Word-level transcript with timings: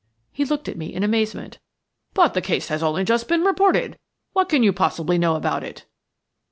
He 0.31 0.45
looked 0.45 0.67
at 0.67 0.79
me 0.79 0.91
in 0.91 1.03
amazement. 1.03 1.59
"But 2.15 2.33
the 2.33 2.41
case 2.41 2.69
has 2.69 2.81
only 2.81 3.03
just 3.03 3.27
been 3.27 3.43
reported. 3.43 3.99
What 4.33 4.49
can 4.49 4.63
you 4.63 4.73
possibly 4.73 5.19
know 5.19 5.35
about 5.35 5.63
it?" 5.63 5.85